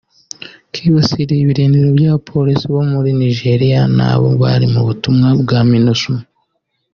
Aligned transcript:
kibasiye 0.73 1.33
ibirindiro 1.43 1.89
by’abapolisi 1.97 2.65
bo 2.73 2.81
muri 2.91 3.09
Nigeria 3.21 3.81
nabo 3.97 4.27
bari 4.41 4.65
mu 4.73 4.81
butumwa 4.87 5.27
bwa 5.41 5.59
Minusma 5.71 6.19